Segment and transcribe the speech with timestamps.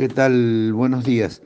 [0.00, 0.72] ¿Qué tal?
[0.72, 1.42] Buenos días.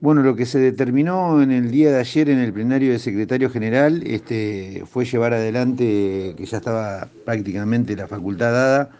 [0.00, 3.50] Bueno, lo que se determinó en el día de ayer en el plenario del secretario
[3.50, 8.90] general este, fue llevar adelante, que ya estaba prácticamente la facultad dada,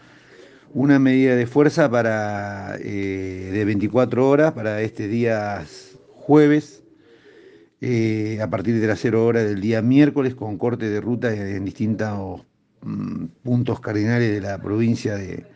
[0.74, 5.64] una medida de fuerza para, eh, de 24 horas para este día
[6.16, 6.82] jueves,
[7.80, 11.64] eh, a partir de las 0 horas del día miércoles, con corte de ruta en
[11.64, 12.42] distintos
[12.82, 15.46] mm, puntos cardinales de la provincia de,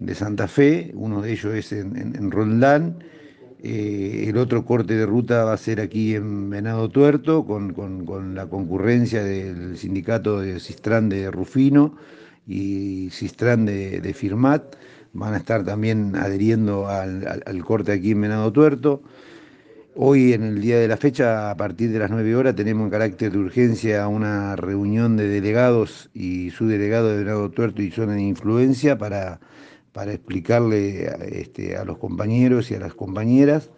[0.00, 3.02] de Santa Fe, uno de ellos es en, en, Roldán,
[3.60, 8.46] eh, el otro corte de ruta va a ser aquí en Venado Tuerto, con, la
[8.46, 11.96] concurrencia del sindicato de Cistrán de Rufino
[12.46, 14.76] y Cistrán de, Firmat,
[15.12, 19.02] van a estar también adheriendo al, al, corte aquí en Venado Tuerto.
[19.96, 22.90] Hoy, en el día de la fecha, a partir de las 9 horas, tenemos en
[22.90, 28.22] carácter de urgencia una reunión de delegados y subdelegados de Venado Tuerto y zona de
[28.22, 29.40] influencia para
[29.92, 31.10] para explicarle
[31.40, 33.70] este, a los compañeros y a las compañeras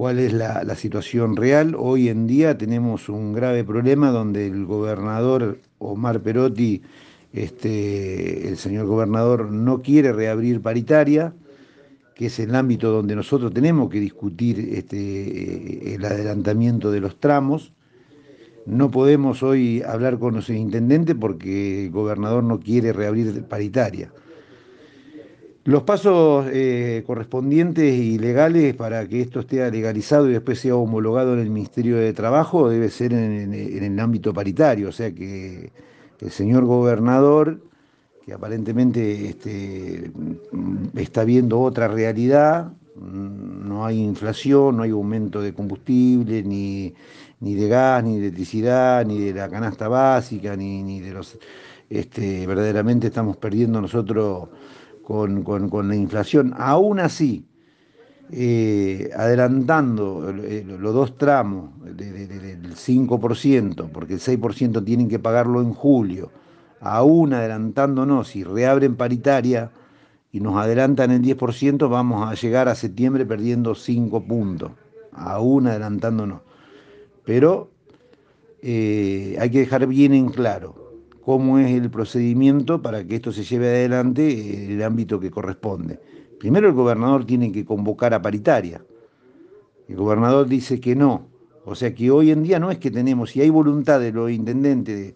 [0.00, 1.76] cuál es la, situación real.
[1.78, 6.80] Hoy en día tenemos un grave problema donde el gobernador Omar Perotti,
[7.34, 11.34] este, el señor gobernador, no quiere reabrir paritaria,
[12.14, 17.74] que es el ámbito donde nosotros tenemos que discutir este, el adelantamiento de los tramos.
[18.64, 24.10] No podemos hoy hablar con los intendentes porque el gobernador no quiere reabrir paritaria.
[25.70, 31.34] Los pasos eh, correspondientes y legales para que esto esté legalizado y después sea homologado
[31.34, 35.70] en el Ministerio de Trabajo debe ser en, el ámbito paritario, o sea que
[36.18, 37.60] el señor gobernador,
[38.26, 40.10] que aparentemente este,
[40.96, 46.94] está viendo otra realidad, no hay inflación, no hay aumento de combustible, ni,
[47.38, 51.38] de gas, ni de electricidad, ni de la canasta básica, ni, de los...
[51.88, 54.48] Este, verdaderamente estamos perdiendo nosotros
[55.10, 56.54] con, la inflación.
[56.56, 57.44] Aún así,
[58.30, 65.74] eh, adelantando eh, los dos tramos del 5%, porque el 6% tienen que pagarlo en
[65.74, 66.30] julio,
[66.80, 69.72] aún adelantándonos, y reabren paritaria
[70.30, 74.70] y nos adelantan el 10%, vamos a llegar a septiembre perdiendo 5 puntos,
[75.12, 76.42] aún adelantándonos.
[77.24, 77.68] Pero
[78.62, 80.89] eh, hay que dejar bien en claro,
[81.24, 86.00] cómo es el procedimiento para que esto se lleve adelante en el ámbito que corresponde.
[86.38, 88.82] Primero el gobernador tiene que convocar a paritaria.
[89.88, 91.28] El gobernador dice que no.
[91.64, 94.30] O sea que hoy en día no es que tenemos, si hay voluntad de los
[94.30, 95.14] intendentes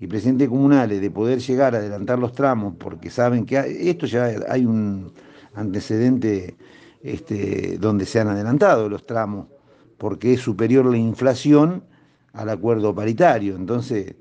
[0.00, 4.30] y presidentes comunales de poder llegar a adelantar los tramos, porque saben que esto ya
[4.48, 5.12] hay un
[5.54, 6.56] antecedente
[7.02, 9.46] este, donde se han adelantado los tramos,
[9.98, 11.84] porque es superior la inflación
[12.32, 13.54] al acuerdo paritario.
[13.54, 14.16] Entonces,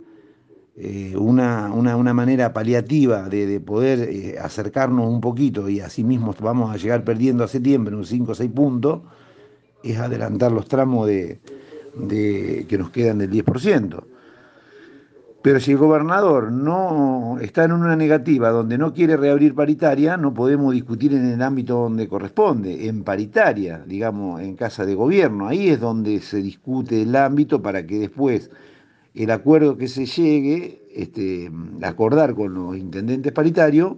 [0.76, 6.74] eh, una, una, manera paliativa de, poder eh, acercarnos un poquito y así mismo vamos
[6.74, 9.02] a llegar perdiendo a septiembre unos 5 o 6 puntos,
[9.84, 11.40] es adelantar los tramos de,
[12.10, 14.04] que nos quedan del 10%.
[15.44, 20.34] Pero si el gobernador no está en una negativa donde no quiere reabrir paritaria, no
[20.34, 25.50] podemos discutir en el ámbito donde corresponde, en paritaria, digamos, en casa de gobierno.
[25.50, 28.50] Ahí es donde se discute el ámbito para que después
[29.16, 31.52] el acuerdo que se llegue, este,
[31.82, 33.98] acordar con los intendentes paritarios,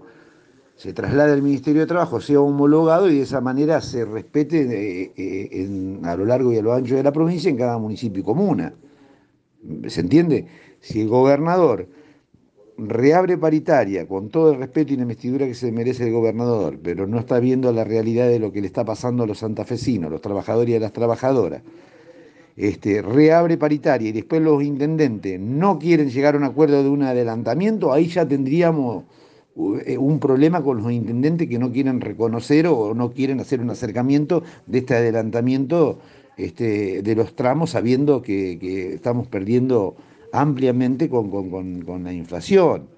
[0.75, 5.13] se traslade al Ministerio de Trabajo, sea homologado y de esa manera se respete eh,
[5.15, 8.25] eh, a lo largo y a lo ancho de la provincia en cada municipio y
[8.25, 8.73] comuna.
[9.87, 10.47] ¿Se entiende?
[10.81, 11.87] Si el gobernador
[12.77, 17.07] reabre paritaria con todo el respeto y la investidura que se merece el gobernador, pero
[17.07, 20.21] no está viendo la realidad de lo que le está pasando a los santafesinos, los
[20.21, 21.63] trabajadores y a las trabajadoras,
[22.55, 27.03] este, reabre paritaria y después los intendentes no quieren llegar a un acuerdo de un
[27.03, 29.03] adelantamiento, ahí ya tendríamos
[29.85, 33.69] eh, un problema con los intendentes que no quieren reconocer o no quieren hacer un
[33.69, 35.99] acercamiento de este adelantamiento
[36.37, 39.95] este, de los tramos, sabiendo que, estamos perdiendo
[40.33, 42.89] ampliamente con, la inflación.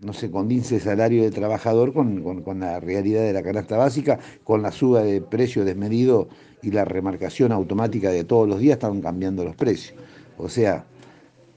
[0.00, 4.18] No se condice el salario del trabajador con, con la realidad de la canasta básica,
[4.44, 6.28] con la suba de precio desmedido
[6.62, 9.98] y la remarcación automática de todos los días están cambiando los precios.
[10.38, 10.86] O sea,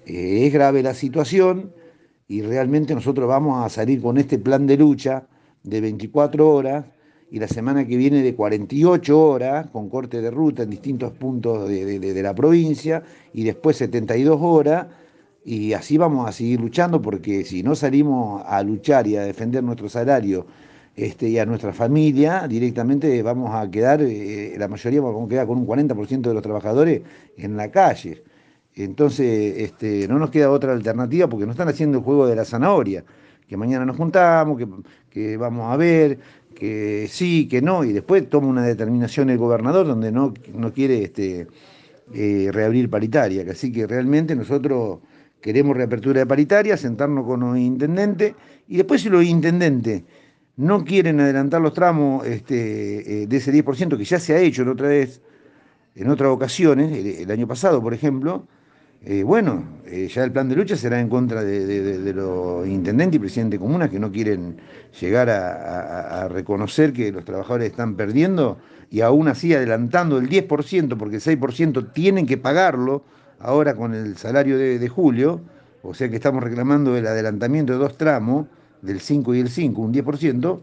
[0.06, 1.72] eh, es grave la situación
[2.28, 5.26] y realmente nosotros vamos a salir con este plan de lucha
[5.64, 6.86] de 24 horas
[7.32, 11.70] y la semana que viene de 48 horas con corte de ruta en distintos puntos
[11.70, 13.04] de, de la provincia
[13.34, 14.88] y después 72 horas
[15.46, 19.64] y así vamos a seguir luchando porque si no salimos a luchar y a defender
[19.64, 20.46] nuestro salario
[20.96, 25.48] este, y a nuestra familia, directamente vamos a quedar, eh, la mayoría vamos a quedar
[25.48, 27.02] con un 40% de los trabajadores
[27.38, 28.24] en la calle.
[28.76, 32.46] Entonces, este, no nos queda otra alternativa porque nos están haciendo el juego de la
[32.46, 33.04] zanahoria,
[33.48, 34.60] que mañana nos juntamos,
[35.10, 36.20] que, vamos a ver,
[36.56, 41.04] que sí, que no, y después toma una determinación el gobernador donde no, no quiere
[41.04, 41.48] este,
[42.14, 43.44] eh, reabrir paritaria.
[43.52, 45.00] Así que realmente nosotros
[45.44, 48.34] queremos reapertura de paritaria, sentarnos con los intendentes,
[48.68, 50.04] y después si los intendentes
[50.56, 54.62] no quieren adelantar los tramos este, eh, de ese 10% que ya se ha hecho
[54.62, 55.22] en otra vez,
[55.96, 58.48] en otras ocasiones, el año pasado, por ejemplo,
[59.06, 63.20] eh, bueno, eh, ya el plan de lucha será en contra de, los intendentes y
[63.20, 64.56] presidentes de comunas que no quieren
[65.02, 68.60] llegar a, reconocer que los trabajadores están perdiendo
[68.90, 73.04] y aún así adelantando el 10%, porque el 6% tienen que pagarlo
[73.44, 75.42] ahora con el salario de, julio,
[75.84, 78.48] o sea que estamos reclamando el adelantamiento de dos tramos,
[78.82, 80.60] del 5 y el 5, un 10%,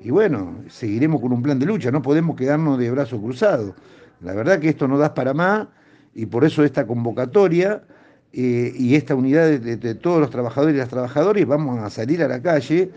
[0.00, 3.74] y bueno, seguiremos con un plan de lucha, no podemos quedarnos de brazos cruzados.
[4.20, 5.68] La verdad que esto no da para más
[6.14, 7.82] y por eso esta convocatoria
[8.32, 12.28] eh, y esta unidad de, todos los trabajadores y las trabajadoras vamos a salir a
[12.28, 12.90] la calle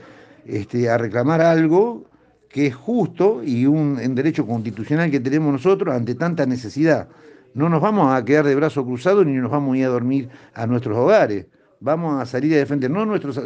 [0.46, 2.06] este, a reclamar algo
[2.50, 7.10] que es justo y un, derecho constitucional que tenemos nosotros ante tanta necesidad.
[7.56, 10.30] No nos vamos a quedar de brazos cruzados ni nos vamos a ir a dormir
[10.54, 11.46] a nuestros hogares.
[11.80, 13.40] Vamos a salir a defender no nuestros,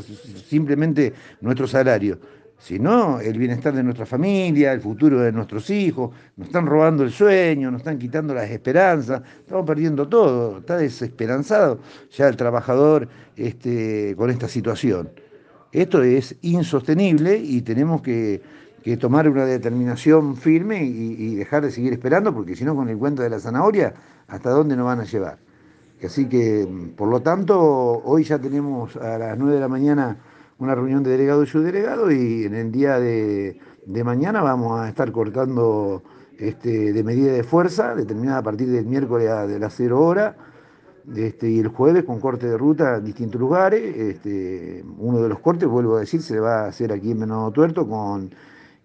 [0.47, 2.19] simplemente nuestro salario,
[2.57, 6.09] sino el bienestar de nuestra familia, el futuro de nuestros hijos.
[6.37, 11.79] Nos están robando el sueño, nos están quitando las esperanzas, estamos perdiendo todo, está desesperanzado
[12.09, 15.11] ya el trabajador este, con esta situación.
[15.71, 18.41] Esto es insostenible y tenemos que,
[18.99, 22.97] tomar una determinación firme y, y, dejar de seguir esperando, porque si no, con el
[22.97, 23.93] cuento de la zanahoria,
[24.27, 25.39] ¿hasta dónde nos van a llevar?
[26.03, 30.17] Así que, por lo tanto, hoy ya tenemos a las 9 de la mañana
[30.59, 33.59] una reunión de delegados y subdelegados y en el día de,
[34.03, 36.03] mañana vamos a estar cortando
[36.37, 40.35] este, de medida de fuerza, determinada a partir del miércoles a de las 0 horas,
[41.15, 43.81] este, y el jueves con corte de ruta en distintos lugares.
[43.97, 47.51] Este, uno de los cortes, vuelvo a decir, se va a hacer aquí en Menado
[47.51, 48.29] Tuerto con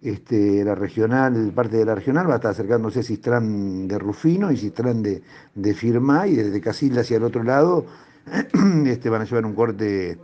[0.01, 4.57] este, la regional, parte de la regional va a estar acercándose Cistrán de Rufino y
[4.57, 7.85] Cistrán de, de Firmá y desde Casilda hacia el otro lado
[8.85, 10.17] este, van a llevar un corte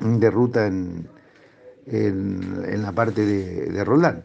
[0.00, 1.08] de ruta en,
[1.86, 4.24] en, la parte de, de, Roldán.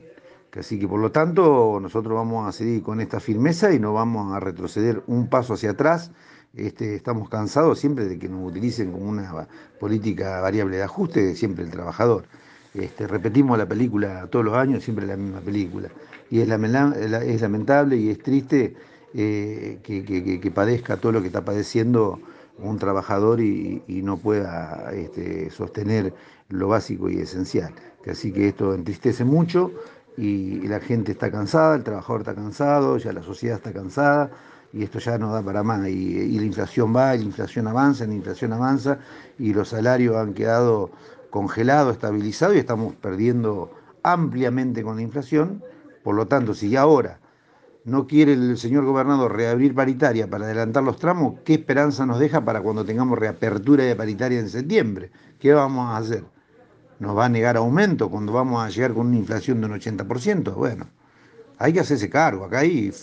[0.58, 4.34] Así que por lo tanto nosotros vamos a seguir con esta firmeza y no vamos
[4.34, 6.12] a retroceder un paso hacia atrás.
[6.54, 9.48] Este, estamos cansados siempre de que nos utilicen como una
[9.80, 12.26] política variable de ajuste, siempre el trabajador.
[12.74, 15.90] Este, repetimos la película todos los años, siempre la misma película.
[16.30, 18.76] Y es, lamentable y es triste
[19.14, 20.04] eh, que,
[20.40, 22.20] que, padezca todo lo que está padeciendo
[22.58, 26.14] un trabajador y, no pueda este, sostener
[26.50, 27.74] lo básico y esencial.
[28.10, 29.72] Así que esto entristece mucho
[30.18, 34.32] y, la gente está cansada, el trabajador está cansado, ya la sociedad está cansada
[34.72, 35.88] y esto ya no da para más.
[35.90, 39.00] Y, la inflación va, la inflación avanza, la inflación avanza
[39.38, 40.92] y los salarios han quedado
[41.32, 43.72] congelados, estabilizados y estamos perdiendo
[44.04, 45.64] ampliamente con la inflación.
[46.04, 47.20] Por lo tanto, si ahora
[47.84, 52.46] no quiere el señor gobernador reabrir paritaria para adelantar los tramos, ¿qué esperanza nos deja
[52.46, 55.12] para cuando tengamos reapertura de paritaria en septiembre?
[55.40, 56.24] ¿Qué vamos a hacer?
[57.00, 60.54] ¿Nos va a negar aumento cuando vamos a llegar con una inflación de un 80%?
[60.54, 60.86] Bueno,
[61.58, 62.46] hay que hacerse cargo.
[62.46, 62.94] Acá hay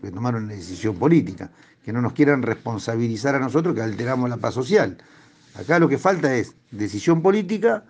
[0.00, 1.50] que tomar una decisión política,
[1.82, 4.98] que no nos quieran responsabilizar a nosotros que alteramos la paz social.
[5.58, 7.82] Acá lo que falta es decisión política,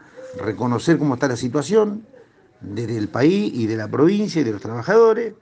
[0.42, 2.06] reconocer cómo está la situación
[2.62, 5.34] desde el país y de la provincia y de los trabajadores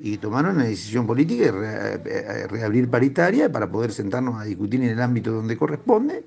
[0.00, 4.88] y tomaron una decisión política de eh, reabrir paritaria para poder sentarnos a discutir en
[4.88, 6.24] el ámbito donde corresponde,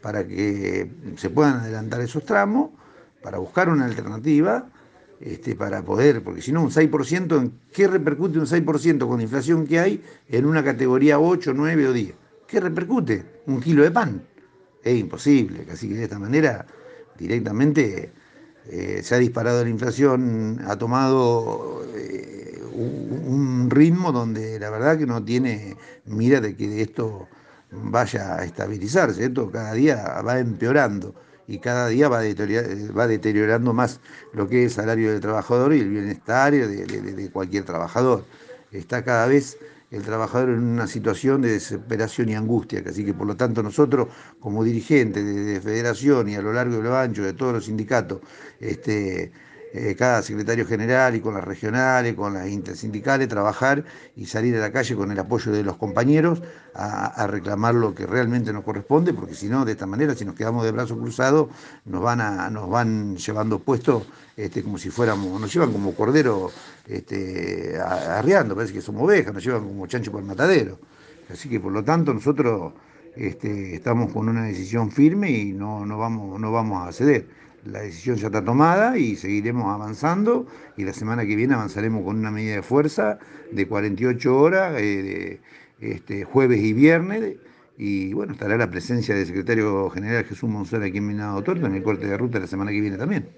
[0.00, 2.70] para que se puedan adelantar esos tramos,
[3.20, 4.68] para buscar una alternativa,
[5.20, 9.22] este, para poder, porque si no, un 6%, ¿en qué repercute un 6% con la
[9.24, 12.14] inflación que hay en una categoría 8, 9 o 10?
[12.46, 13.42] ¿Qué repercute?
[13.46, 14.22] Un kilo de pan.
[14.84, 16.66] Es imposible, así que de esta manera
[17.18, 18.12] directamente
[18.70, 21.84] eh, se ha disparado la inflación, ha tomado...
[21.94, 22.34] Eh,
[22.76, 25.76] un ritmo donde la verdad que no tiene
[26.06, 27.28] mira de que esto
[27.70, 31.14] vaya a estabilizarse, esto cada día va empeorando
[31.46, 34.00] y cada día va, va deteriorando más
[34.32, 38.24] lo que es el salario del trabajador y el bienestar de, cualquier trabajador.
[38.72, 39.58] Está cada vez
[39.94, 44.08] el trabajador en una situación de desesperación y angustia, así que por lo tanto nosotros
[44.40, 48.20] como dirigentes de, federación y a lo largo y lo ancho de todos los sindicatos,
[48.58, 49.30] este,
[49.76, 54.60] eh, cada secretario general y con las regionales, con las intersindicales, trabajar y salir a
[54.60, 56.40] la calle con el apoyo de los compañeros
[56.76, 60.36] a, reclamar lo que realmente nos corresponde, porque si no, de esta manera, si nos
[60.36, 61.48] quedamos de brazos cruzados,
[61.86, 64.04] nos van, a, nos van llevando puestos
[64.36, 66.52] este, como si fuéramos, nos llevan como cordero
[66.86, 70.78] este, arriando, parece que somos ovejas, nos llevan como chancho por el matadero.
[71.32, 72.74] Así que por lo tanto nosotros
[73.16, 77.26] este, estamos con una decisión firme y no, no, vamos, no vamos a ceder.
[77.64, 82.18] La decisión ya está tomada y seguiremos avanzando y la semana que viene avanzaremos con
[82.18, 83.18] una medida de fuerza
[83.50, 85.40] de 48 horas, eh,
[85.80, 87.36] este, jueves y viernes,
[87.76, 91.74] y bueno, estará la presencia del secretario general Jesús Monzón aquí en Minado Torto en
[91.74, 93.28] el corte de ruta la semana que viene también.